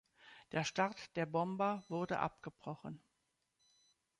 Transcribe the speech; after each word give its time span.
Der 0.51 0.63
Start 0.63 1.15
der 1.15 1.27
Bomber 1.27 1.83
wurde 1.87 2.17
abgebrochen. 2.17 2.99